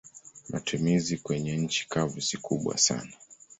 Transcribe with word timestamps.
Matumizi 0.49 1.17
kwenye 1.17 1.57
nchi 1.57 1.89
kavu 1.89 2.21
si 2.21 2.37
kubwa 2.37 2.77
sana. 2.77 3.13